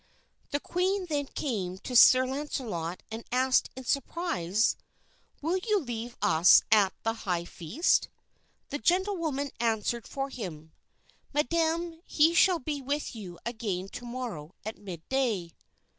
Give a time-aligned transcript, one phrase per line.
[0.49, 4.75] The queen then came to Sir Launcelot and asked in surprise,
[5.43, 8.09] "Will you leave us at the high feast?"
[8.69, 10.71] The gentlewoman answered for him:
[11.33, 15.51] "Madam, he shall be with you again to morrow at mid day."